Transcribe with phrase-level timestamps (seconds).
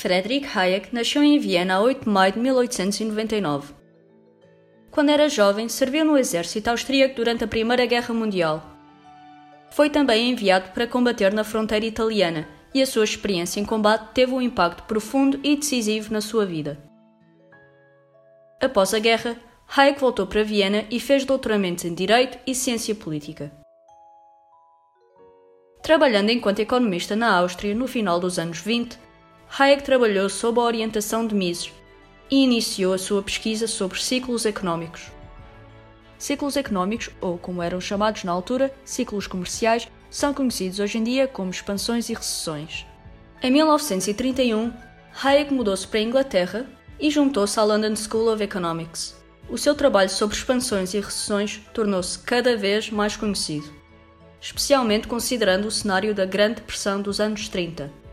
[0.00, 3.74] Friedrich Hayek nasceu em Viena a 8 de maio de 1899.
[4.90, 8.64] Quando era jovem, serviu no exército austríaco durante a Primeira Guerra Mundial.
[9.70, 14.32] Foi também enviado para combater na fronteira italiana e a sua experiência em combate teve
[14.32, 16.78] um impacto profundo e decisivo na sua vida.
[18.58, 19.36] Após a guerra,
[19.68, 23.52] Hayek voltou para Viena e fez doutoramentos em Direito e Ciência Política.
[25.82, 29.09] Trabalhando enquanto economista na Áustria no final dos anos 20,
[29.58, 31.72] Hayek trabalhou sob a orientação de Mises
[32.30, 35.10] e iniciou a sua pesquisa sobre ciclos económicos.
[36.16, 41.26] Ciclos económicos, ou como eram chamados na altura, ciclos comerciais, são conhecidos hoje em dia
[41.26, 42.86] como expansões e recessões.
[43.42, 44.72] Em 1931,
[45.20, 46.66] Hayek mudou-se para a Inglaterra
[47.00, 49.16] e juntou-se à London School of Economics.
[49.48, 53.68] O seu trabalho sobre expansões e recessões tornou-se cada vez mais conhecido,
[54.40, 58.08] especialmente considerando o cenário da Grande Depressão dos anos 30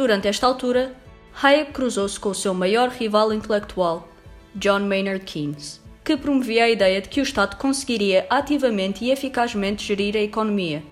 [0.00, 0.94] Durante esta altura,
[1.42, 4.08] Hayek cruzou-se com o seu maior rival intelectual,
[4.54, 9.84] John Maynard Keynes, que promovia a ideia de que o Estado conseguiria ativamente e eficazmente
[9.84, 10.82] gerir a economia.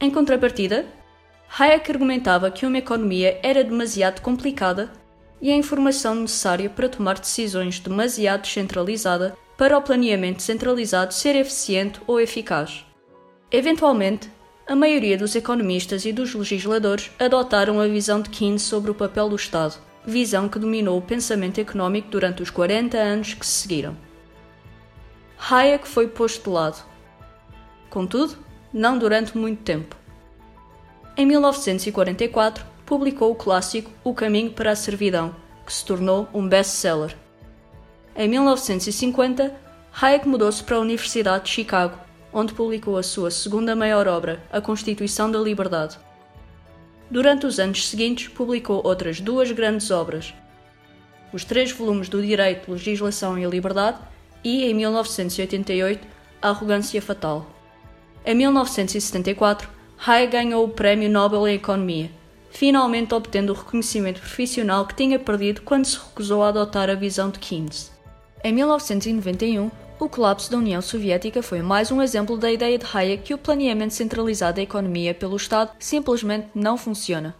[0.00, 0.86] Em contrapartida,
[1.58, 4.90] Hayek argumentava que uma economia era demasiado complicada
[5.38, 12.00] e a informação necessária para tomar decisões demasiado descentralizada para o planeamento centralizado ser eficiente
[12.06, 12.82] ou eficaz.
[13.52, 14.30] Eventualmente,
[14.66, 19.28] a maioria dos economistas e dos legisladores adotaram a visão de Keynes sobre o papel
[19.28, 23.96] do Estado, visão que dominou o pensamento económico durante os 40 anos que se seguiram.
[25.38, 26.84] Hayek foi posto de lado.
[27.88, 28.36] Contudo,
[28.72, 29.94] não durante muito tempo.
[31.16, 37.16] Em 1944, publicou o clássico O Caminho para a Servidão, que se tornou um best-seller.
[38.16, 39.54] Em 1950,
[40.02, 42.05] Hayek mudou-se para a Universidade de Chicago
[42.36, 45.98] onde publicou a sua segunda maior obra, A Constituição da Liberdade.
[47.10, 50.34] Durante os anos seguintes, publicou outras duas grandes obras,
[51.32, 53.96] os três volumes do Direito, Legislação e Liberdade
[54.44, 56.06] e, em 1988,
[56.42, 57.46] A Arrogância Fatal.
[58.22, 59.70] Em 1974,
[60.06, 62.10] Hayek ganhou o Prémio Nobel em Economia,
[62.50, 67.30] finalmente obtendo o reconhecimento profissional que tinha perdido quando se recusou a adotar a visão
[67.30, 67.90] de Keynes.
[68.44, 73.22] Em 1991, o colapso da União Soviética foi mais um exemplo da ideia de Hayek
[73.22, 77.34] que o planeamento centralizado da economia pelo Estado simplesmente não funciona.